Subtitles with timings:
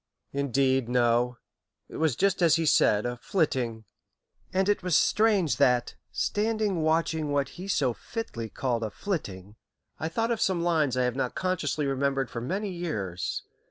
[0.33, 1.37] "Indeed, no.
[1.87, 3.85] It was just as he said 'a flitting.'
[4.51, 9.57] And it was strange that, standing watching what he so fitly called the 'flitting,'
[9.99, 13.43] I thought of some lines I have not consciously remembered for many years.